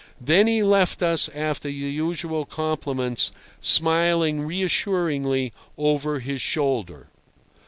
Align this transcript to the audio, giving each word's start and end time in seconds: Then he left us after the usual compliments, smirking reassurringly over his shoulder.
Then 0.19 0.47
he 0.47 0.63
left 0.63 1.03
us 1.03 1.29
after 1.29 1.67
the 1.67 1.73
usual 1.75 2.43
compliments, 2.43 3.31
smirking 3.59 4.41
reassurringly 4.41 5.51
over 5.77 6.21
his 6.21 6.41
shoulder. 6.41 7.09